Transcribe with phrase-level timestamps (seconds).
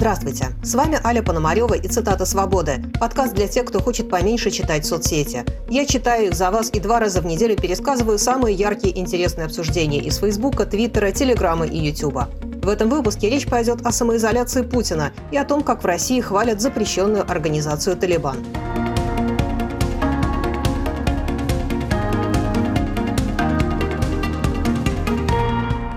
[0.00, 4.86] Здравствуйте, с вами Аля Пономарева и «Цитата свободы»– подкаст для тех, кто хочет поменьше читать
[4.86, 5.44] соцсети.
[5.68, 9.44] Я читаю их за вас и два раза в неделю пересказываю самые яркие и интересные
[9.44, 12.30] обсуждения из Фейсбука, Твиттера, Телеграма и Ютуба.
[12.62, 16.62] В этом выпуске речь пойдет о самоизоляции Путина и о том, как в России хвалят
[16.62, 18.38] запрещенную организацию «Талибан».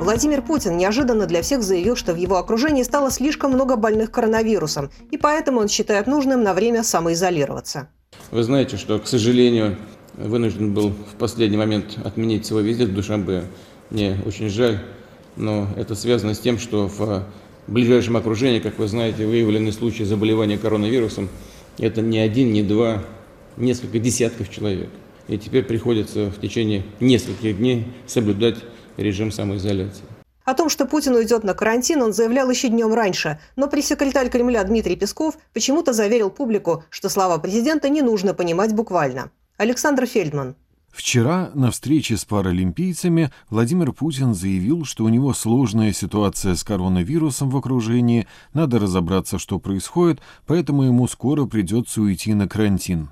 [0.03, 4.91] Владимир Путин неожиданно для всех заявил, что в его окружении стало слишком много больных коронавирусом,
[5.11, 7.87] и поэтому он считает нужным на время самоизолироваться.
[8.29, 9.77] Вы знаете, что, к сожалению,
[10.15, 13.45] вынужден был в последний момент отменить свой визит в Душанбе.
[13.91, 14.79] Мне очень жаль,
[15.37, 17.23] но это связано с тем, что в
[17.67, 21.29] ближайшем окружении, как вы знаете, выявлены случаи заболевания коронавирусом.
[21.79, 23.03] Это не один, не два,
[23.55, 24.89] несколько десятков человек.
[25.29, 28.57] И теперь приходится в течение нескольких дней соблюдать
[28.97, 30.03] режим самоизоляции.
[30.45, 34.63] О том, что Путин уйдет на карантин, он заявлял еще днем раньше, но пресс-секретарь Кремля
[34.63, 39.31] Дмитрий Песков почему-то заверил публику, что слова президента не нужно понимать буквально.
[39.57, 40.55] Александр Фельдман.
[40.93, 47.49] Вчера на встрече с паралимпийцами Владимир Путин заявил, что у него сложная ситуация с коронавирусом
[47.49, 53.09] в окружении, надо разобраться, что происходит, поэтому ему скоро придется уйти на карантин.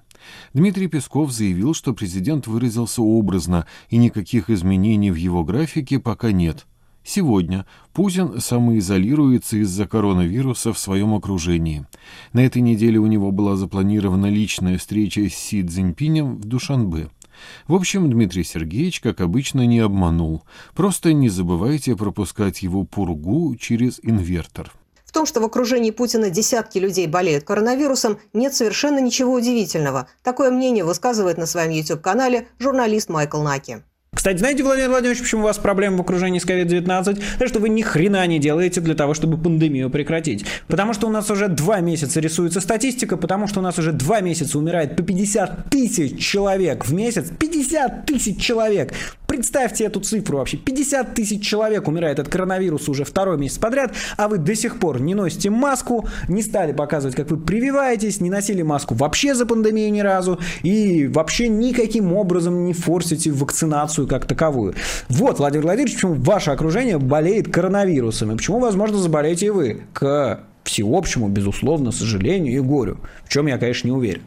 [0.53, 6.65] Дмитрий Песков заявил, что президент выразился образно, и никаких изменений в его графике пока нет.
[7.03, 11.85] Сегодня Путин самоизолируется из-за коронавируса в своем окружении.
[12.31, 17.09] На этой неделе у него была запланирована личная встреча с Си Цзиньпинем в Душанбе.
[17.67, 20.43] В общем, Дмитрий Сергеевич, как обычно, не обманул.
[20.75, 24.71] Просто не забывайте пропускать его пургу через инвертор.
[25.11, 30.07] В том, что в окружении Путина десятки людей болеют коронавирусом, нет совершенно ничего удивительного.
[30.23, 33.83] Такое мнение высказывает на своем YouTube-канале журналист Майкл Наки.
[34.13, 37.23] Кстати, знаете, Владимир Владимирович, почему у вас проблемы в окружении с COVID-19?
[37.39, 40.45] То, что вы ни хрена не делаете для того, чтобы пандемию прекратить.
[40.67, 44.19] Потому что у нас уже два месяца рисуется статистика, потому что у нас уже два
[44.19, 47.31] месяца умирает по 50 тысяч человек в месяц.
[47.39, 48.93] 50 тысяч человек!
[49.31, 50.57] Представьте эту цифру вообще.
[50.57, 54.99] 50 тысяч человек умирает от коронавируса уже второй месяц подряд, а вы до сих пор
[54.99, 59.89] не носите маску, не стали показывать, как вы прививаетесь, не носили маску вообще за пандемию
[59.89, 64.75] ни разу и вообще никаким образом не форсите вакцинацию как таковую.
[65.09, 69.81] Вот, Владимир Владимирович, почему ваше окружение болеет коронавирусом и почему, возможно, заболеете и вы.
[69.93, 72.97] К всеобщему, безусловно, сожалению и горю.
[73.23, 74.21] В чем я, конечно, не уверен.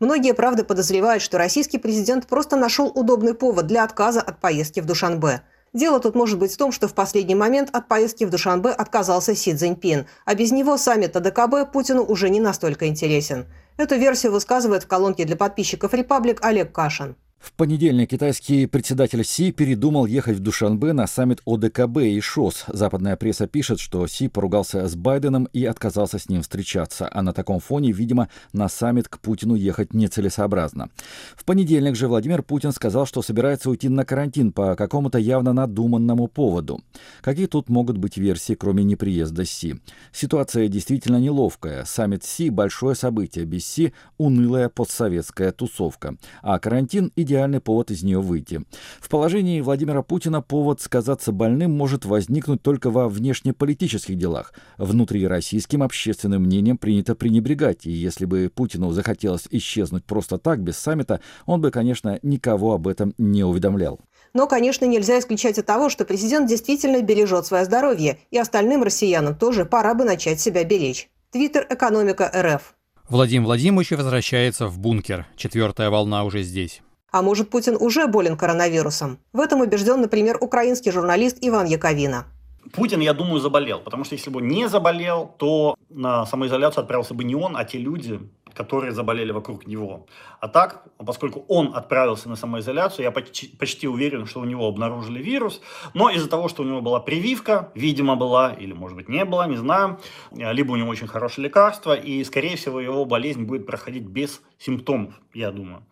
[0.00, 4.86] Многие, правда, подозревают, что российский президент просто нашел удобный повод для отказа от поездки в
[4.86, 5.42] Душанбе.
[5.72, 9.34] Дело тут может быть в том, что в последний момент от поездки в Душанбе отказался
[9.34, 13.46] Си Цзиньпин, а без него саммит АДКБ Путину уже не настолько интересен.
[13.76, 17.16] Эту версию высказывает в колонке для подписчиков «Репаблик» Олег Кашин.
[17.44, 22.64] В понедельник китайский председатель Си передумал ехать в Душанбе на саммит ОДКБ и ШОС.
[22.68, 27.34] Западная пресса пишет, что Си поругался с Байденом и отказался с ним встречаться, а на
[27.34, 30.88] таком фоне, видимо, на саммит к Путину ехать нецелесообразно.
[31.36, 36.28] В понедельник же Владимир Путин сказал, что собирается уйти на карантин по какому-то явно надуманному
[36.28, 36.80] поводу.
[37.20, 39.76] Какие тут могут быть версии, кроме неприезда Си?
[40.12, 41.84] Ситуация действительно неловкая.
[41.84, 43.44] Саммит Си– большое событие.
[43.44, 46.16] Без Си– унылая постсоветская тусовка.
[46.40, 48.62] А карантин– идеальный идеальный повод из нее выйти.
[49.00, 54.52] В положении Владимира Путина повод сказаться больным может возникнуть только во внешнеполитических делах.
[54.78, 61.20] Внутрироссийским общественным мнением принято пренебрегать, и если бы Путину захотелось исчезнуть просто так, без саммита,
[61.46, 64.00] он бы, конечно, никого об этом не уведомлял.
[64.32, 69.34] Но, конечно, нельзя исключать от того, что президент действительно бережет свое здоровье, и остальным россиянам
[69.34, 71.08] тоже пора бы начать себя беречь.
[71.30, 72.74] Твиттер «Экономика РФ».
[73.08, 75.26] Владимир Владимирович возвращается в бункер.
[75.36, 76.80] Четвертая волна уже здесь.
[77.14, 79.20] А может, Путин уже болен коронавирусом?
[79.32, 82.26] В этом убежден, например, украинский журналист Иван Яковина.
[82.72, 87.14] Путин, я думаю, заболел, потому что если бы он не заболел, то на самоизоляцию отправился
[87.14, 88.18] бы не он, а те люди,
[88.52, 90.06] которые заболели вокруг него.
[90.40, 95.22] А так, поскольку он отправился на самоизоляцию, я почти, почти уверен, что у него обнаружили
[95.22, 95.60] вирус,
[95.92, 99.46] но из-за того, что у него была прививка, видимо была, или может быть не была,
[99.46, 100.00] не знаю,
[100.32, 105.14] либо у него очень хорошее лекарство, и скорее всего его болезнь будет проходить без симптомов,
[105.34, 105.82] я думаю.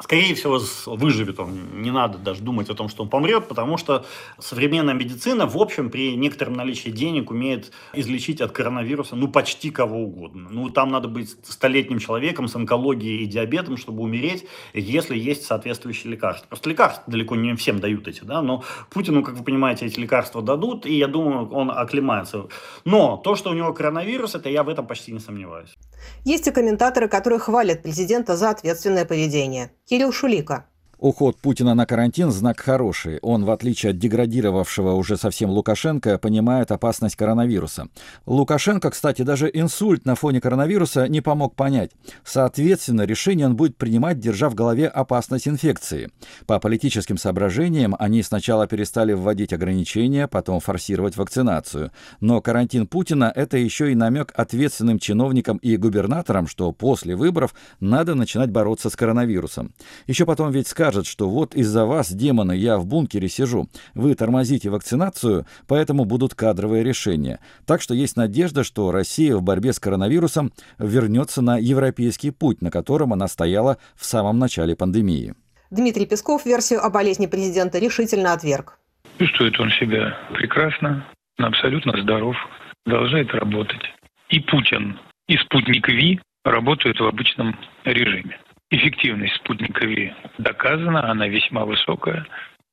[0.00, 4.04] Скорее всего выживет он, не надо даже думать о том, что он помрет, потому что
[4.38, 10.02] современная медицина, в общем, при некотором наличии денег умеет излечить от коронавируса, ну, почти кого
[10.02, 10.48] угодно.
[10.50, 16.10] Ну, там надо быть столетним человеком с онкологией и диабетом, чтобы умереть, если есть соответствующие
[16.10, 16.48] лекарства.
[16.48, 20.42] Просто лекарства далеко не всем дают эти, да, но Путину, как вы понимаете, эти лекарства
[20.42, 22.48] дадут, и я думаю, он оклемается.
[22.84, 25.76] Но то, что у него коронавирус, это я в этом почти не сомневаюсь.
[26.24, 29.72] Есть и комментаторы, которые хвалят президента за ответственное поведение.
[29.84, 30.66] Кирилл Шулика.
[30.98, 33.18] Уход Путина на карантин– знак хороший.
[33.20, 37.88] Он, в отличие от деградировавшего уже совсем Лукашенко, понимает опасность коронавируса.
[38.24, 41.90] Лукашенко, кстати, даже инсульт на фоне коронавируса не помог понять.
[42.24, 46.10] Соответственно, решение он будет принимать, держа в голове опасность инфекции.
[46.46, 51.92] По политическим соображениям они сначала перестали вводить ограничения, потом форсировать вакцинацию.
[52.20, 58.14] Но карантин Путина– это еще и намек ответственным чиновникам и губернаторам, что после выборов надо
[58.14, 59.74] начинать бороться с коронавирусом.
[60.06, 64.14] Еще потом ведь скажут, скажет, что вот из-за вас, демоны, я в бункере сижу, вы
[64.14, 67.40] тормозите вакцинацию, поэтому будут кадровые решения.
[67.66, 72.70] Так что есть надежда, что Россия в борьбе с коронавирусом вернется на европейский путь, на
[72.70, 75.34] котором она стояла в самом начале пандемии.
[75.72, 78.78] Дмитрий Песков версию о болезни президента решительно отверг.
[79.18, 81.04] Чувствует он себя прекрасно,
[81.36, 82.36] абсолютно здоров,
[82.84, 83.82] продолжает работать.
[84.28, 88.38] И Путин, и спутник Ви работают в обычном режиме.
[88.68, 92.26] Эффективность спутника ВИ доказана, она весьма высокая.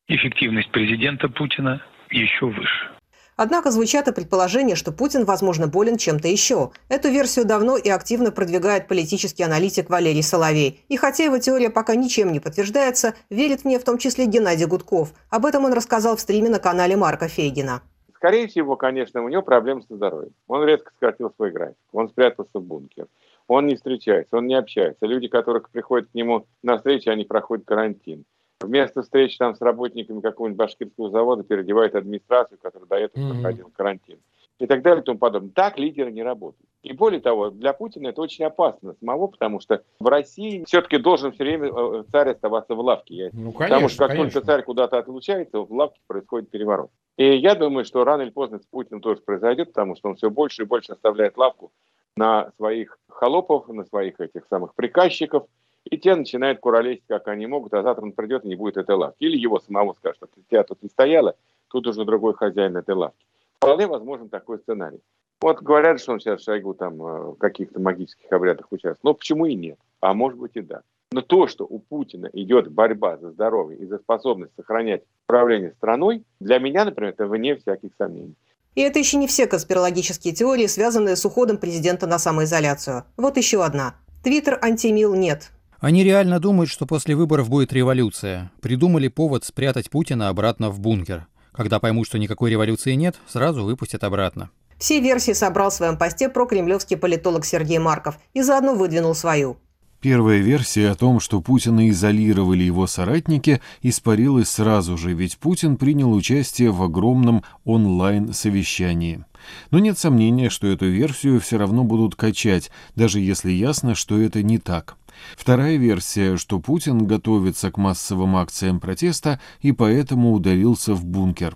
[0.07, 2.89] Эффективность президента Путина еще выше.
[3.35, 6.71] Однако звучат и предположения, что Путин, возможно, болен чем-то еще.
[6.89, 10.83] Эту версию давно и активно продвигает политический аналитик Валерий Соловей.
[10.89, 14.65] И хотя его теория пока ничем не подтверждается, верит в нее в том числе Геннадий
[14.65, 15.13] Гудков.
[15.29, 17.83] Об этом он рассказал в стриме на канале Марка Фейгина.
[18.15, 20.33] Скорее всего, конечно, у него проблемы со здоровьем.
[20.47, 21.77] Он резко сократил свой график.
[21.91, 23.05] Он спрятался в бункер
[23.47, 25.05] он не встречается, он не общается.
[25.05, 28.25] Люди, которые приходят к нему на встречи, они проходят карантин.
[28.61, 33.33] Вместо встречи там с работниками какого-нибудь башкирского завода переодевает администрацию, которая до этого mm-hmm.
[33.33, 34.19] проходила карантин.
[34.59, 35.51] И так далее и тому подобное.
[35.51, 36.69] Так лидеры не работают.
[36.83, 41.31] И более того, для Путина это очень опасно самого, потому что в России все-таки должен
[41.33, 43.31] все время э, царь оставаться в лавке.
[43.33, 44.31] Ну, конечно, потому что как конечно.
[44.31, 46.91] только царь куда-то отлучается, в лавке происходит переворот.
[47.17, 50.29] И я думаю, что рано или поздно с Путиным тоже произойдет, потому что он все
[50.29, 51.71] больше и больше оставляет лавку
[52.15, 55.48] на своих холопов, на своих этих самых приказчиков,
[55.86, 58.95] и те начинают куролесить, как они могут, а завтра он придет и не будет этой
[58.95, 59.18] лавки.
[59.19, 61.36] Или его самого скажут, что тебя тут не стояло,
[61.68, 63.25] тут уже другой хозяин этой лавки.
[63.57, 65.01] Вполне возможен такой сценарий.
[65.42, 69.04] Вот говорят, что он сейчас Шойгу там э, в каких-то магических обрядах участвует.
[69.04, 69.77] Но почему и нет?
[70.00, 70.83] А может быть и да.
[71.12, 76.24] Но то, что у Путина идет борьба за здоровье и за способность сохранять управление страной,
[76.39, 78.36] для меня, например, это вне всяких сомнений.
[78.75, 83.05] И это еще не все конспирологические теории, связанные с уходом президента на самоизоляцию.
[83.17, 83.95] Вот еще одна.
[84.23, 85.51] Твиттер антимил нет.
[85.79, 88.51] Они реально думают, что после выборов будет революция.
[88.61, 91.27] Придумали повод спрятать Путина обратно в бункер.
[91.51, 94.49] Когда поймут, что никакой революции нет, сразу выпустят обратно.
[94.77, 99.57] Все версии собрал в своем посте про кремлевский политолог Сергей Марков и заодно выдвинул свою.
[100.03, 106.11] Первая версия о том, что Путина изолировали его соратники, испарилась сразу же, ведь Путин принял
[106.11, 109.23] участие в огромном онлайн-совещании.
[109.71, 114.44] Но нет сомнения, что эту версию все равно будут качать, даже если ясно, что это
[114.44, 114.97] не так.
[115.38, 121.55] Вторая версия, что Путин готовится к массовым акциям протеста и поэтому удалился в бункер.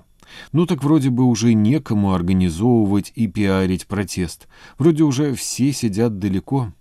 [0.53, 4.47] Ну так вроде бы уже некому организовывать и пиарить протест.
[4.77, 6.71] Вроде уже все сидят далеко.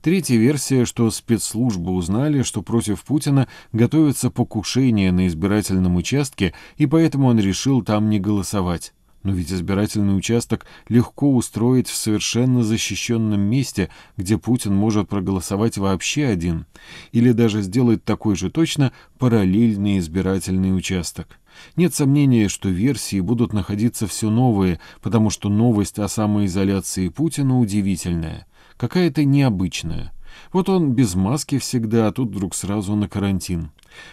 [0.00, 7.28] Третья версия, что спецслужбы узнали, что против Путина готовится покушение на избирательном участке, и поэтому
[7.28, 8.92] он решил там не голосовать.
[9.22, 16.26] Но ведь избирательный участок легко устроить в совершенно защищенном месте, где Путин может проголосовать вообще
[16.26, 16.66] один,
[17.12, 21.38] или даже сделать такой же точно параллельный избирательный участок.
[21.76, 28.46] Нет сомнения, что версии будут находиться все новые, потому что новость о самоизоляции Путина удивительная
[28.76, 30.12] какая-то необычная.
[30.52, 33.70] Вот он без маски всегда, а тут вдруг сразу на карантин.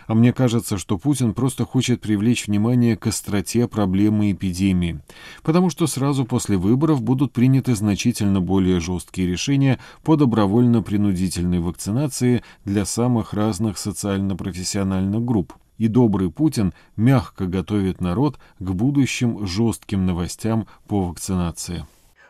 [0.07, 4.99] А мне кажется, что Путин просто хочет привлечь внимание к остроте проблемы эпидемии,
[5.43, 12.85] потому что сразу после выборов будут приняты значительно более жесткие решения по добровольно-принудительной вакцинации для
[12.85, 15.53] самых разных социально-профессиональных групп.
[15.77, 21.85] И добрый Путин мягко готовит народ к будущим жестким новостям по вакцинации.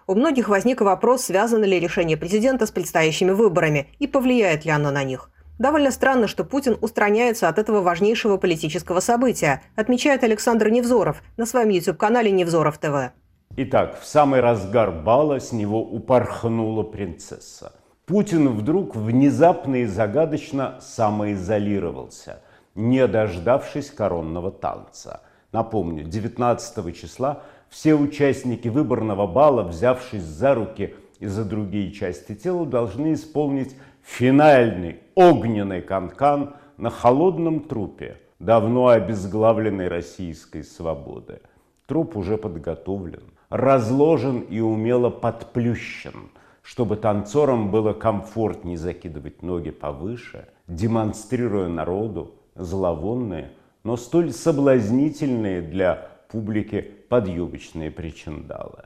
[0.10, 4.90] У многих возник вопрос, связано ли решение президента с предстоящими выборами и повлияет ли оно
[4.90, 5.30] на них.
[5.60, 11.70] Довольно странно, что Путин устраняется от этого важнейшего политического события, отмечает Александр Невзоров на своем
[11.70, 13.12] YouTube-канале Невзоров ТВ.
[13.56, 17.74] Итак, в самый разгар бала с него упорхнула принцесса.
[18.08, 22.42] Путин вдруг внезапно и загадочно самоизолировался,
[22.74, 25.22] не дождавшись коронного танца.
[25.52, 32.66] Напомню, 19 числа все участники выборного бала, взявшись за руки и за другие части тела,
[32.66, 41.42] должны исполнить финальный огненный канкан на холодном трупе давно обезглавленной российской свободы.
[41.86, 46.30] Труп уже подготовлен, разложен и умело подплющен,
[46.62, 53.52] чтобы танцорам было комфортнее закидывать ноги повыше, демонстрируя народу зловонные,
[53.84, 58.86] но столь соблазнительные для публики подъюбочные причиндалы.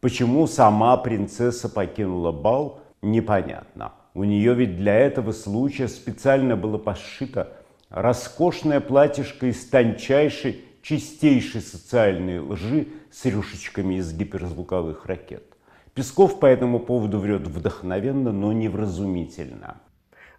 [0.00, 3.92] Почему сама принцесса покинула бал, непонятно.
[4.14, 7.52] У нее ведь для этого случая специально было пошито
[7.88, 15.44] роскошное платьишко из тончайшей, чистейшей социальной лжи с рюшечками из гиперзвуковых ракет.
[15.94, 19.80] Песков по этому поводу врет вдохновенно, но невразумительно.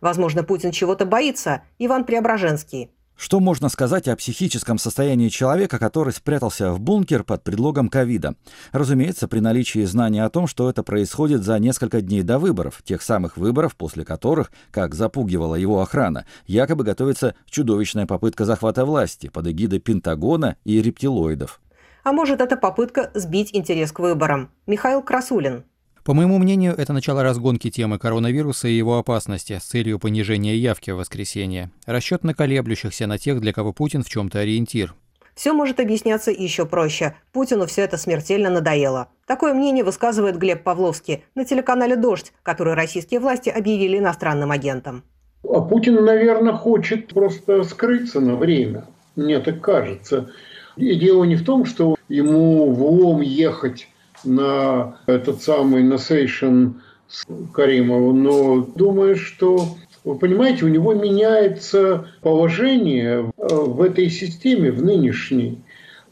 [0.01, 1.61] Возможно, Путин чего-то боится.
[1.77, 2.91] Иван Преображенский.
[3.15, 8.35] Что можно сказать о психическом состоянии человека, который спрятался в бункер под предлогом ковида?
[8.71, 13.01] Разумеется, при наличии знания о том, что это происходит за несколько дней до выборов, тех
[13.01, 19.47] самых выборов, после которых, как запугивала его охрана, якобы готовится чудовищная попытка захвата власти под
[19.47, 21.61] эгидой Пентагона и рептилоидов.
[22.03, 24.49] А может, это попытка сбить интерес к выборам.
[24.67, 25.63] Михаил Красулин.
[26.03, 30.91] По моему мнению, это начало разгонки темы коронавируса и его опасности с целью понижения явки
[30.91, 31.71] в воскресенье.
[31.85, 34.95] Расчет на колеблющихся, на тех, для кого Путин в чем-то ориентир.
[35.33, 37.15] Все может объясняться еще проще.
[37.31, 39.07] Путину все это смертельно надоело.
[39.25, 45.03] Такое мнение высказывает Глеб Павловский на телеканале «Дождь», который российские власти объявили иностранным агентом.
[45.49, 48.87] А Путин, наверное, хочет просто скрыться на время.
[49.15, 50.29] Мне так кажется.
[50.75, 53.87] И дело не в том, что ему в ОМ ехать
[54.23, 63.31] на этот самый Насейшн с Каримовым, но думаю, что вы понимаете, у него меняется положение
[63.37, 65.61] в этой системе, в нынешней.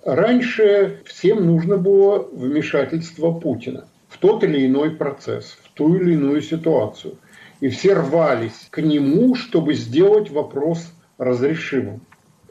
[0.06, 6.42] Раньше всем нужно было вмешательство Путина в тот или иной процесс, в ту или иную
[6.42, 7.16] ситуацию.
[7.60, 12.02] И все рвались к нему, чтобы сделать вопрос разрешимым.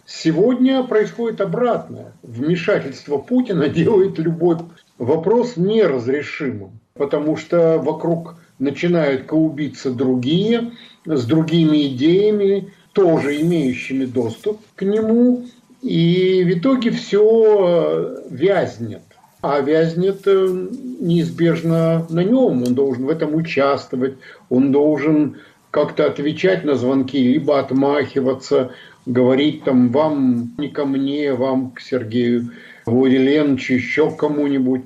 [0.06, 2.12] Сегодня происходит обратное.
[2.22, 4.58] Вмешательство Путина делает любой
[5.00, 10.72] вопрос неразрешимым, потому что вокруг начинают коубиться другие,
[11.06, 15.46] с другими идеями, тоже имеющими доступ к нему,
[15.80, 19.02] и в итоге все вязнет.
[19.42, 20.66] А вязнет э,
[21.00, 24.16] неизбежно на нем, он должен в этом участвовать,
[24.50, 25.38] он должен
[25.70, 28.72] как-то отвечать на звонки, либо отмахиваться,
[29.06, 32.50] говорить там вам не ко мне, вам к Сергею
[32.90, 34.82] Владиленовичу, еще кому-нибудь.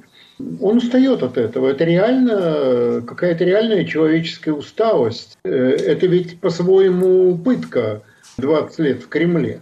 [0.61, 1.69] Он устает от этого.
[1.69, 5.39] Это реально какая-то реальная человеческая усталость.
[5.45, 8.03] Э, это ведь по-своему пытка
[8.39, 9.61] 20 лет в Кремле.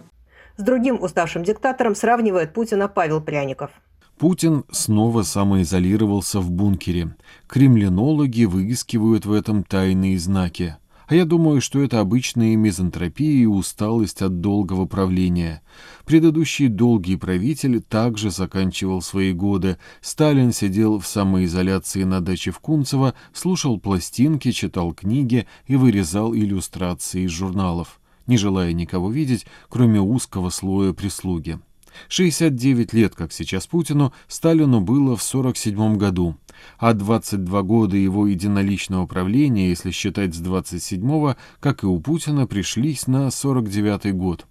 [0.57, 3.71] С другим уставшим диктатором сравнивает Путина Павел Пряников.
[4.17, 7.15] Путин снова самоизолировался в бункере.
[7.47, 10.77] Кремлинологи выискивают в этом тайные знаки.
[11.07, 15.61] А я думаю, что это обычная мизантропия и усталость от долгого правления.
[16.05, 19.77] Предыдущий долгий правитель также заканчивал свои годы.
[20.01, 27.23] Сталин сидел в самоизоляции на даче в Кунцево, слушал пластинки, читал книги и вырезал иллюстрации
[27.23, 31.59] из журналов, не желая никого видеть, кроме узкого слоя прислуги.
[32.09, 36.37] 69 лет, как сейчас Путину, Сталину было в 47 году,
[36.77, 43.07] а 22 года его единоличного правления, если считать с 27-го, как и у Путина, пришлись
[43.07, 44.45] на 49 год.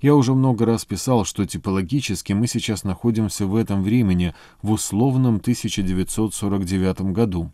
[0.00, 5.36] Я уже много раз писал, что типологически мы сейчас находимся в этом времени, в условном
[5.36, 7.52] 1949 году.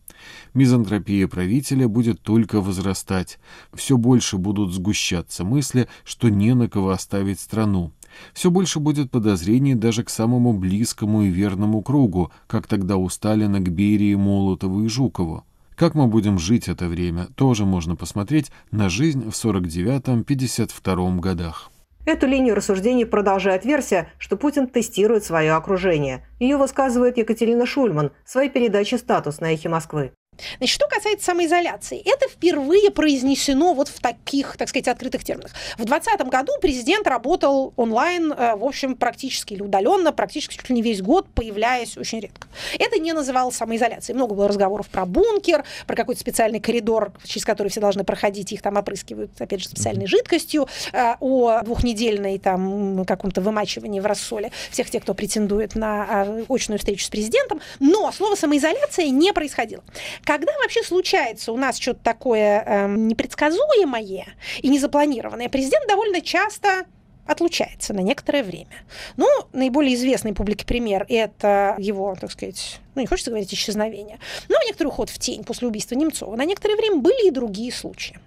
[0.54, 3.38] Мизантропия правителя будет только возрастать.
[3.72, 7.92] Все больше будут сгущаться мысли, что не на кого оставить страну.
[8.32, 13.60] Все больше будет подозрений даже к самому близкому и верному кругу, как тогда у Сталина
[13.60, 15.44] к Берии, Молотову и Жукову.
[15.76, 21.70] Как мы будем жить это время, тоже можно посмотреть на жизнь в 49-52 годах.
[22.06, 26.26] Эту линию рассуждений продолжает версия, что Путин тестирует свое окружение.
[26.38, 30.12] Ее высказывает Екатерина Шульман в своей передаче «Статус» на «Эхе Москвы».
[30.58, 35.52] Значит, что касается самоизоляции, это впервые произнесено вот в таких, так сказать, открытых терминах.
[35.74, 40.74] В 2020 году президент работал онлайн, э, в общем, практически или удаленно, практически чуть ли
[40.74, 42.48] не весь год, появляясь очень редко.
[42.78, 44.16] Это не называлось самоизоляцией.
[44.16, 48.62] Много было разговоров про бункер, про какой-то специальный коридор, через который все должны проходить, их
[48.62, 54.90] там опрыскивают, опять же, специальной жидкостью, э, о двухнедельной там каком-то вымачивании в рассоле всех
[54.90, 57.60] тех, кто претендует на а, очную встречу с президентом.
[57.78, 59.82] Но слово самоизоляция не происходило.
[60.30, 64.26] Когда вообще случается у нас что-то такое э, непредсказуемое
[64.62, 66.84] и незапланированное, президент довольно часто
[67.26, 68.84] отлучается на некоторое время.
[69.16, 74.18] Ну, наиболее известный публике пример– это его, так сказать, ну не хочется говорить исчезновение,
[74.48, 76.36] но некоторый уход в тень после убийства Немцова.
[76.36, 78.18] На некоторое время были и другие случаи.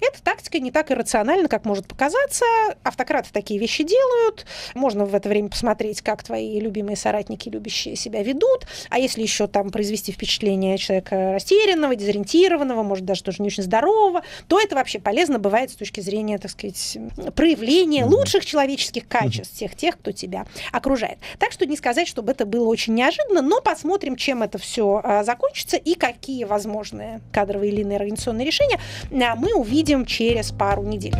[0.00, 2.44] Эта тактика не так иррациональна, как может показаться.
[2.82, 4.46] Автократы такие вещи делают.
[4.74, 8.66] Можно в это время посмотреть, как твои любимые соратники, любящие себя ведут.
[8.90, 14.22] А если еще там произвести впечатление человека растерянного, дезориентированного, может даже тоже не очень здорового,
[14.48, 16.98] то это вообще полезно бывает с точки зрения, так сказать,
[17.34, 21.18] проявления лучших человеческих качеств всех тех, кто тебя окружает.
[21.38, 25.24] Так что не сказать, чтобы это было очень неожиданно, но посмотрим, чем это все а,
[25.24, 28.78] закончится и какие возможные кадровые или иные организационные решения
[29.10, 31.14] а, мы увидим через пару недель.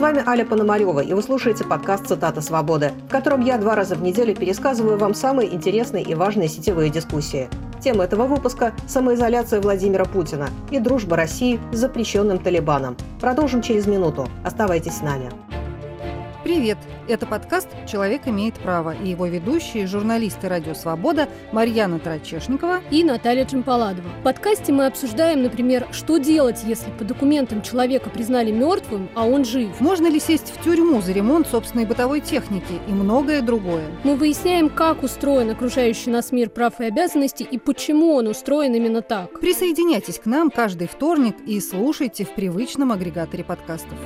[0.00, 3.96] С вами Аля Пономарева, и вы слушаете подкаст «Цитата свободы», в котором я два раза
[3.96, 7.50] в неделю пересказываю вам самые интересные и важные сетевые дискуссии.
[7.82, 12.96] Тема этого выпуска– самоизоляция Владимира Путина и дружба России с запрещенным Талибаном.
[13.20, 14.26] Продолжим через минуту.
[14.42, 15.30] Оставайтесь с нами.
[16.42, 16.78] Привет!
[17.06, 23.44] Это подкаст «Человек имеет право» и его ведущие, журналисты «Радио Свобода» Марьяна Трачешникова и Наталья
[23.44, 24.08] Джампаладова.
[24.20, 29.44] В подкасте мы обсуждаем, например, что делать, если по документам человека признали мертвым, а он
[29.44, 29.78] жив.
[29.80, 33.84] Можно ли сесть в тюрьму за ремонт собственной бытовой техники и многое другое.
[34.02, 39.02] Мы выясняем, как устроен окружающий нас мир прав и обязанностей и почему он устроен именно
[39.02, 39.38] так.
[39.40, 43.98] Присоединяйтесь к нам каждый вторник и слушайте в привычном агрегаторе подкастов.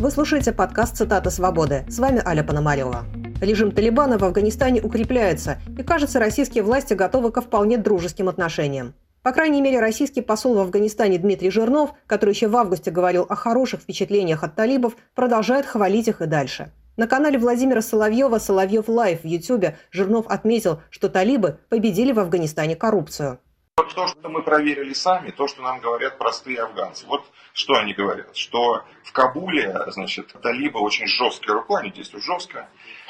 [0.00, 1.84] Вы слушаете подкаст «Цитата свободы».
[1.88, 3.04] С вами Аля Пономарева.
[3.40, 8.94] Режим Талибана в Афганистане укрепляется, и, кажется, российские власти готовы ко вполне дружеским отношениям.
[9.24, 13.34] По крайней мере, российский посол в Афганистане Дмитрий Жирнов, который еще в августе говорил о
[13.34, 16.70] хороших впечатлениях от талибов, продолжает хвалить их и дальше.
[16.96, 22.76] На канале Владимира Соловьева «Соловьев Лайв» в Ютьюбе Жирнов отметил, что талибы победили в Афганистане
[22.76, 23.40] коррупцию.
[23.76, 27.04] Вот то, что мы проверили сами, то, что нам говорят простые афганцы.
[27.08, 27.22] Вот
[27.58, 32.68] что они говорят, что в Кабуле, значит, талибы очень жесткой рукой, они действуют жестко,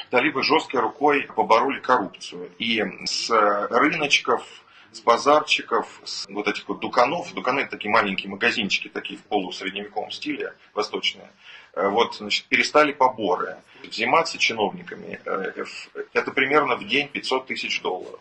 [0.09, 2.49] талибы жесткой рукой побороли коррупцию.
[2.57, 4.43] И с рыночков,
[4.91, 10.09] с базарчиков, с вот этих вот дуканов, дуканы это такие маленькие магазинчики, такие в полусредневековом
[10.09, 11.29] стиле, восточные,
[11.75, 13.57] вот, значит, перестали поборы.
[13.83, 15.63] Взиматься чиновниками, э,
[16.13, 18.19] это примерно в день 500 тысяч долларов.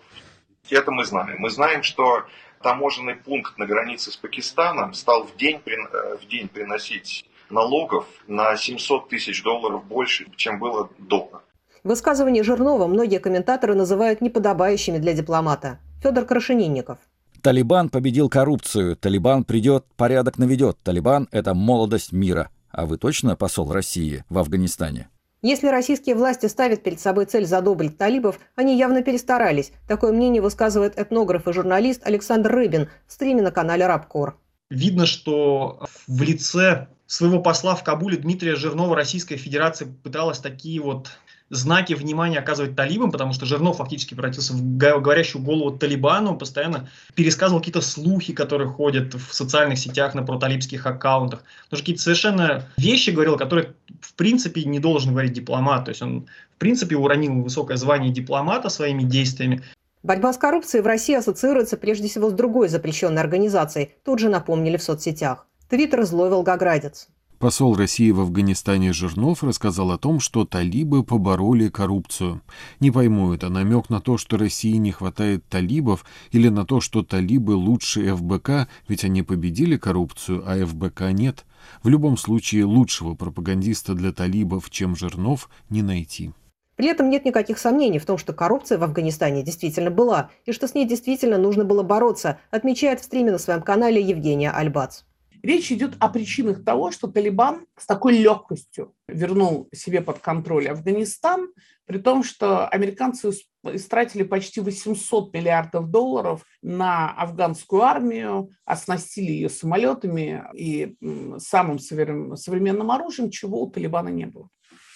[0.69, 1.37] Это мы знаем.
[1.39, 2.27] Мы знаем, что
[2.63, 8.57] таможенный пункт на границе с Пакистаном стал в день, э, в день приносить налогов на
[8.57, 11.43] 700 тысяч долларов больше, чем было до.
[11.85, 15.79] Высказывания Жирнова многие комментаторы называют неподобающими для дипломата.
[16.03, 16.99] Федор Крашенинников.
[17.43, 18.97] Талибан победил коррупцию.
[18.97, 20.79] Талибан придет, порядок наведет.
[20.83, 22.51] Талибан– это молодость мира.
[22.71, 25.09] А вы точно посол России в Афганистане?
[25.41, 29.71] Если российские власти ставят перед собой цель задобрить талибов, они явно перестарались.
[29.87, 34.37] Такое мнение высказывает этнограф и журналист Александр Рыбин в стриме на канале Рабкор.
[34.69, 41.09] Видно, что в лице своего посла в Кабуле Дмитрия Жирнова Российская Федерация пыталась такие вот
[41.51, 47.61] знаки внимания оказывать талибам, потому что Жирнов фактически превратился в говорящую голову Талибану, постоянно пересказывал
[47.61, 51.43] какие-то слухи, которые ходят в социальных сетях на проталибских аккаунтах.
[51.71, 55.87] Тоже какие-то совершенно вещи говорил, которые в принципе не должен говорить дипломат.
[55.87, 59.63] То есть он в принципе уронил высокое звание дипломата своими действиями.
[60.03, 64.77] Борьба с коррупцией в России ассоциируется прежде всего с другой запрещенной организацией, тут же напомнили
[64.77, 65.47] в соцсетях.
[65.69, 67.09] Твиттер «Злой Волгоградец».
[67.39, 72.43] Посол России в Афганистане Жирнов рассказал о том, что талибы побороли коррупцию.
[72.81, 77.05] Не пойму, это намек на то, что России не хватает талибов, или на то, что
[77.05, 81.47] талибы лучше ФБК, ведь они победили коррупцию, а ФБК нет.
[81.85, 86.33] В любом случае, лучшего пропагандиста для талибов, чем Жирнов, не найти.
[86.75, 90.67] При этом нет никаких сомнений в том, что коррупция в Афганистане действительно была, и что
[90.67, 95.03] с ней действительно нужно было бороться, отмечает в стриме на своем канале Евгения Альбац.
[95.43, 101.49] Речь идет о причинах того, что Талибан с такой легкостью вернул себе под контроль Афганистан,
[101.87, 103.31] при том, что американцы
[103.65, 110.97] истратили почти 800 миллиардов долларов на афганскую армию, оснастили ее самолетами и
[111.39, 114.49] самым современным оружием, чего у Талибана не было.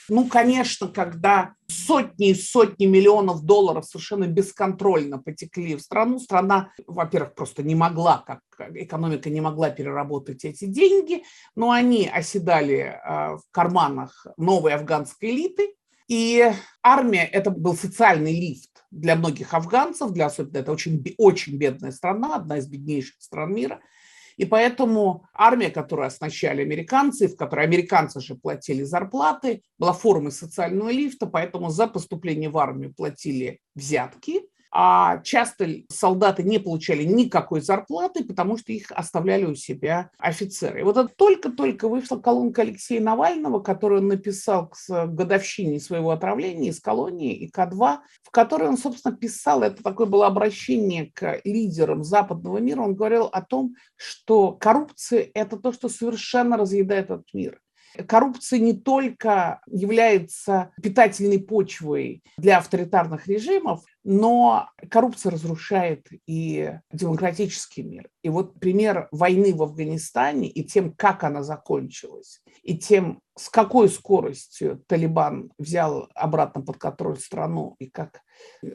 [0.09, 7.35] Ну, конечно, когда сотни и сотни миллионов долларов совершенно бесконтрольно потекли в страну, страна, во-первых,
[7.35, 8.41] просто не могла, как
[8.75, 15.75] экономика не могла переработать эти деньги, но они оседали а, в карманах новой афганской элиты,
[16.09, 21.93] и армия– это был социальный лифт для многих афганцев, для особенно это очень, очень бедная
[21.93, 23.81] страна, одна из беднейших стран мира–
[24.37, 30.91] и поэтому армия, которую оснащали американцы, в которой американцы же платили зарплаты, была формой социального
[30.91, 34.43] лифта, поэтому за поступление в армию платили взятки,
[34.75, 40.81] а часто солдаты не получали никакой зарплаты, потому что их оставляли у себя офицеры.
[40.81, 46.71] И вот это только-только вышла колонка Алексея Навального, которую он написал к годовщине своего отравления
[46.71, 52.03] из колонии и К2, в которой он, собственно, писал, это такое было обращение к лидерам
[52.03, 57.61] западного мира, он говорил о том, что коррупция– это то, что совершенно разъедает этот мир.
[58.07, 68.09] Коррупция не только является питательной почвой для авторитарных режимов, но коррупция разрушает и демократический мир.
[68.23, 73.89] И вот пример войны в Афганистане и тем, как она закончилась, и тем, с какой
[73.89, 78.23] скоростью Талибан взял обратно под контроль страну, и как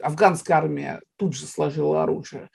[0.02, 2.48] афганская армия тут же сложила оружие,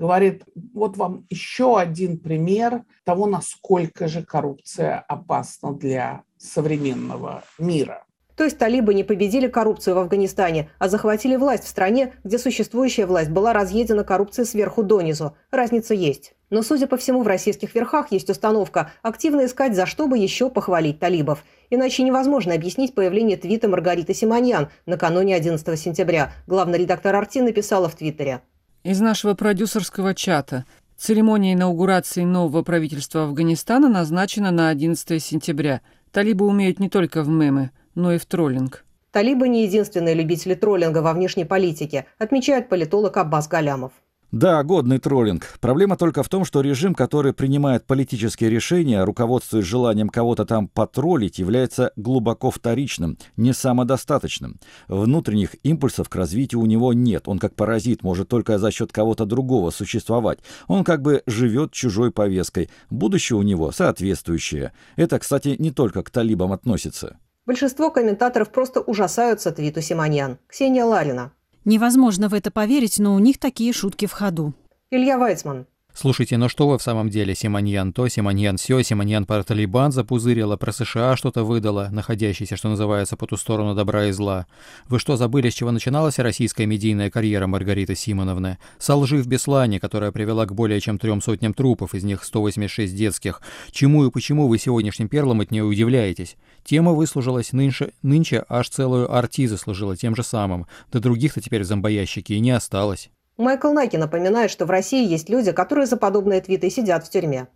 [0.00, 8.04] говорит, вот вам еще один пример того, насколько же коррупция опасна для современного мира.
[8.34, 13.04] То есть талибы не победили коррупцию в Афганистане, а захватили власть в стране, где существующая
[13.04, 15.36] власть была разъедена коррупцией сверху донизу.
[15.50, 16.32] Разница есть.
[16.48, 20.48] Но, судя по всему, в российских верхах есть установка активно искать, за что бы еще
[20.48, 21.44] похвалить талибов.
[21.68, 26.32] Иначе невозможно объяснить появление твита Маргариты Симоньян накануне 11 сентября.
[26.46, 28.40] Главный редактор «Арти» написала в Твиттере.
[28.82, 30.64] Из нашего продюсерского чата.
[30.96, 35.82] Церемония инаугурации нового правительства Афганистана назначена на 11 сентября.
[36.12, 38.86] Талибы умеют не только в мемы, но и в троллинг.
[39.12, 43.92] Талибы не единственные любители троллинга во внешней политике, отмечает политолог Аббас Галямов.
[44.32, 45.58] Да, годный троллинг.
[45.60, 51.40] Проблема только в том, что режим, который принимает политические решения, руководствуясь желанием кого-то там потроллить,
[51.40, 54.60] является глубоко вторичным, не самодостаточным.
[54.86, 57.26] Внутренних импульсов к развитию у него нет.
[57.26, 60.38] Он как паразит может только за счет кого-то другого существовать.
[60.68, 62.70] Он как бы живет чужой повесткой.
[62.88, 64.72] Будущее у него соответствующее.
[64.94, 67.18] Это, кстати, не только к талибам относится.
[67.46, 70.38] Большинство комментаторов просто ужасаются твиту Симоньян.
[70.46, 71.32] Ксения Ларина.
[71.64, 74.54] Невозможно в это поверить, но у них такие шутки в ходу.
[74.90, 75.66] Илья Вайцман.
[75.92, 80.56] Слушайте, ну что вы в самом деле, Симоньян то, Симоньян сё, Симоньян про Талибан запузырила,
[80.56, 84.46] про США что-то выдала, находящийся, что называется, по ту сторону добра и зла.
[84.88, 88.58] Вы что, забыли, с чего начиналась российская медийная карьера Маргариты Симоновны?
[88.78, 92.94] Со лжи в Беслане, которая привела к более чем трем сотням трупов, из них 186
[92.94, 93.42] детских.
[93.72, 96.36] Чему и почему вы сегодняшним перлом от нее удивляетесь?
[96.70, 100.68] Тема выслужилась нынче, нынче аж целую арти заслужила тем же самым.
[100.92, 103.10] Да других-то теперь в зомбоящике и не осталось.
[103.38, 107.48] Майкл Наки напоминает, что в России есть люди, которые за подобные твиты сидят в тюрьме.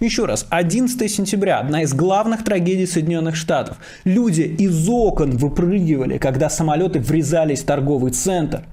[0.00, 3.76] Еще раз, 11 сентября– одна из главных трагедий Соединенных Штатов.
[4.04, 8.64] Люди из окон выпрыгивали, когда самолеты врезались в торговый центр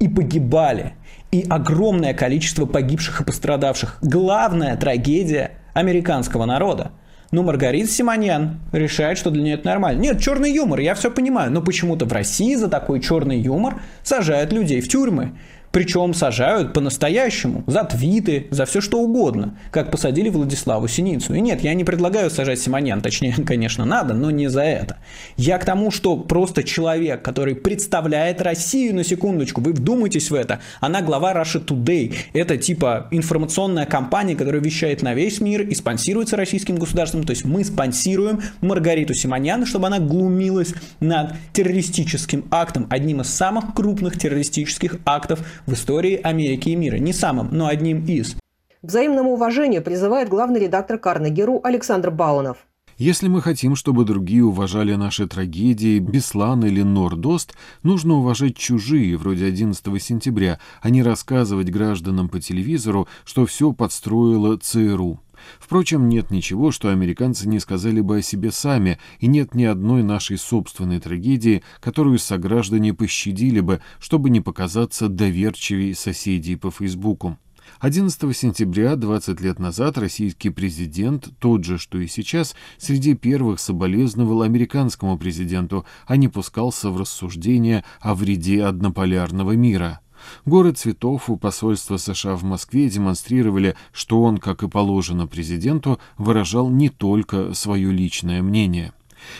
[0.00, 0.96] и погибали.
[1.32, 4.00] И огромное количество погибших и пострадавших.
[4.02, 6.92] Главная трагедия американского народа.
[7.36, 10.00] Но Маргарита Симоньян решает, что для нее это нормально.
[10.00, 14.54] Нет, черный юмор, я все понимаю, но почему-то в России за такой черный юмор сажают
[14.54, 15.32] людей в тюрьмы.
[15.76, 21.34] Причем сажают по-настоящему, за твиты, за все что угодно, как посадили Владиславу Синицу.
[21.34, 24.96] И нет, я не предлагаю сажать Симонян, точнее, конечно, надо, но не за это.
[25.36, 30.60] Я к тому, что просто человек, который представляет Россию, на секундочку, вы вдумайтесь в это,
[30.80, 32.14] она глава Russia Today.
[32.32, 37.24] Это типа информационная компания, которая вещает на весь мир и спонсируется российским государством.
[37.24, 43.74] То есть мы спонсируем Маргариту Симонян, чтобы она глумилась над террористическим актом, одним из самых
[43.74, 46.96] крупных террористических актов в истории Америки и мира.
[46.96, 48.34] Не самым, но одним из.
[48.34, 52.58] К взаимному уважению призывает главный редактор Карнегеру Александр Баунов.
[52.98, 59.44] Если мы хотим, чтобы другие уважали наши трагедии, Беслан или Нордост, нужно уважать чужие, вроде
[59.44, 65.20] 11 сентября, а не рассказывать гражданам по телевизору, что все подстроило ЦРУ.
[65.58, 70.02] Впрочем, нет ничего, что американцы не сказали бы о себе сами, и нет ни одной
[70.02, 77.38] нашей собственной трагедии, которую сограждане пощадили бы, чтобы не показаться доверчивее соседей по Фейсбуку.
[77.80, 84.42] 11 сентября 20 лет назад российский президент, тот же, что и сейчас, среди первых соболезновал
[84.42, 90.00] американскому президенту, а не пускался в рассуждения о вреде однополярного мира.
[90.44, 96.68] Горы цветов у посольства США в Москве демонстрировали, что он, как и положено президенту, выражал
[96.70, 98.92] не только свое личное мнение.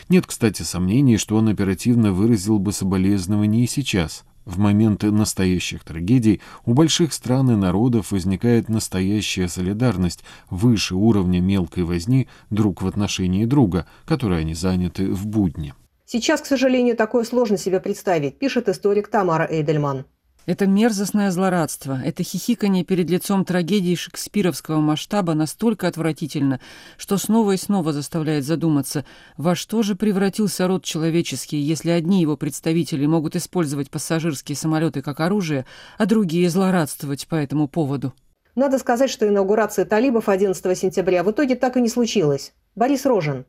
[0.08, 4.24] Нет, кстати, сомнений, что он оперативно выразил бы соболезнования и сейчас.
[4.44, 11.82] В моменты настоящих трагедий у больших стран и народов возникает настоящая солидарность выше уровня мелкой
[11.82, 15.74] возни друг в отношении друга, которой они заняты в будни.
[16.04, 20.04] Сейчас, к сожалению, такое сложно себе представить, пишет историк Тамара Эйдельман.
[20.46, 26.60] Это мерзостное злорадство, это хихикание перед лицом трагедии шекспировского масштаба настолько отвратительно,
[26.96, 29.04] что снова и снова заставляет задуматься,
[29.36, 35.18] во что же превратился род человеческий, если одни его представители могут использовать пассажирские самолеты как
[35.18, 35.66] оружие,
[35.98, 38.14] а другие злорадствовать по этому поводу.
[38.54, 42.52] Надо сказать, что инаугурация талибов 11 сентября в итоге так и не случилась.
[42.76, 43.46] Борис Рожин.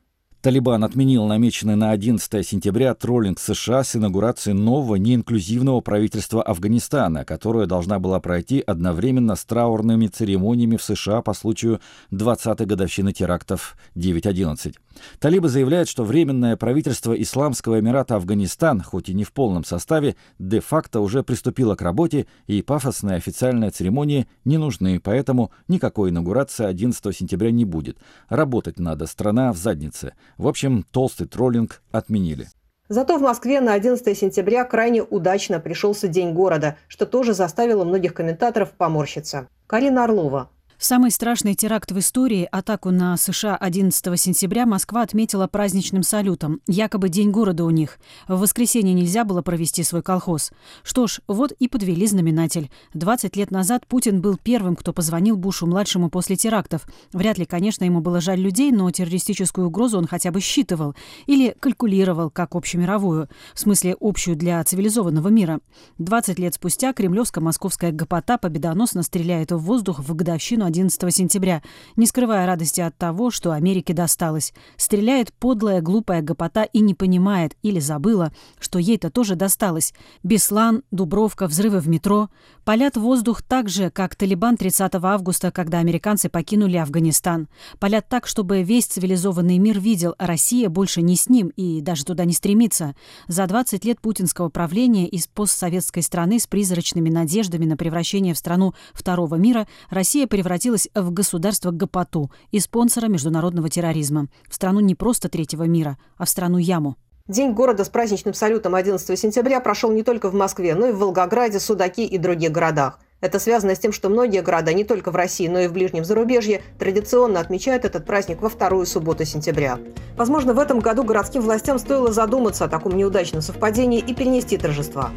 [0.47, 7.65] Талибан отменил намеченный на 11 сентября троллинг США с инаугурацией нового неинклюзивного правительства Афганистана, которое
[7.65, 11.81] должна была пройти одновременно с траурными церемониями в США по случаю
[12.13, 14.75] 20-й годовщины терактов 9.11.
[15.19, 21.01] Талибы заявляют, что Временное правительство Исламского Эмирата Афганистан, хоть и не в полном составе, де-факто
[21.01, 27.51] уже приступило к работе, и пафосные официальные церемонии не нужны, поэтому никакой инаугурации 11 сентября
[27.51, 27.97] не будет.
[28.29, 30.13] Работать надо, страна в заднице.
[30.37, 32.47] В общем, толстый троллинг отменили.
[32.89, 38.13] Зато в Москве на 11 сентября крайне удачно пришелся День города, что тоже заставило многих
[38.13, 39.49] комментаторов поморщиться.
[39.67, 46.03] Карина Орлова, Самый страшный теракт в истории, атаку на США 11 сентября, Москва отметила праздничным
[46.03, 46.61] салютом.
[46.67, 47.97] Якобы день города у них.
[48.27, 50.51] В воскресенье нельзя было провести свой колхоз.
[50.83, 52.69] Что ж, вот и подвели знаменатель.
[52.93, 56.85] 20 лет назад Путин был первым, кто позвонил Бушу-младшему после терактов.
[57.11, 60.93] Вряд ли, конечно, ему было жаль людей, но террористическую угрозу он хотя бы считывал.
[61.25, 63.29] Или калькулировал, как общемировую.
[63.55, 65.59] В смысле, общую для цивилизованного мира.
[65.97, 71.63] 20 лет спустя кремлевско-московская гопота победоносно стреляет в воздух в годовщину 11 сентября,
[71.95, 74.53] не скрывая радости от того, что Америке досталось.
[74.75, 79.93] Стреляет подлая, глупая гопота и не понимает или забыла, что ей-то тоже досталось.
[80.21, 82.29] Беслан, Дубровка, взрывы в метро.
[82.65, 87.47] Палят воздух так же, как Талибан 30 августа, когда американцы покинули Афганистан.
[87.79, 92.05] Палят так, чтобы весь цивилизованный мир видел, а Россия больше не с ним и даже
[92.05, 92.95] туда не стремится.
[93.27, 98.73] За 20 лет путинского правления из постсоветской страны с призрачными надеждами на превращение в страну
[98.93, 104.27] второго мира Россия превратилась превратилась в государство Гапату и спонсора международного терроризма.
[104.49, 106.95] В страну не просто третьего мира, а в страну Яму.
[107.27, 110.97] День города с праздничным салютом 11 сентября прошел не только в Москве, но и в
[110.97, 112.99] Волгограде, Судаке и других городах.
[113.21, 116.03] Это связано с тем, что многие города не только в России, но и в ближнем
[116.03, 119.77] зарубежье традиционно отмечают этот праздник во вторую субботу сентября.
[120.15, 125.11] Возможно, в этом году городским властям стоило задуматься о таком неудачном совпадении и перенести торжества.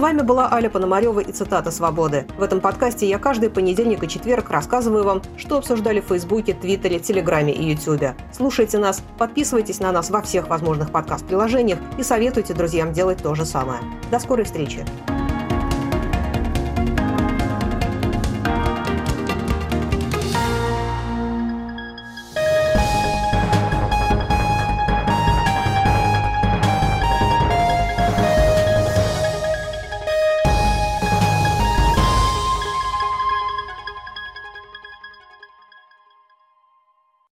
[0.00, 2.26] Вами была Аля Пономарева и цитата «Свободы».
[2.38, 6.98] В этом подкасте я каждый понедельник и четверг рассказываю вам, что обсуждали в Фейсбуке, Твиттере,
[6.98, 8.16] Телеграме и Ютубе.
[8.32, 13.44] Слушайте нас, подписывайтесь на нас во всех возможных подкаст-приложениях и советуйте друзьям делать то же
[13.44, 13.80] самое.
[14.10, 14.84] До скорой встречи!